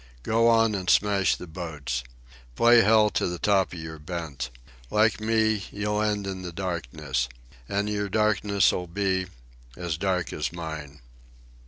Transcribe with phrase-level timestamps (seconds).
[0.23, 2.03] Go on an' smash the boats.
[2.55, 4.49] Play hell to the top of your bent.
[4.89, 7.29] Like me, you'll end in the darkness.
[7.69, 11.01] And your darkness'll be—as dark as mine."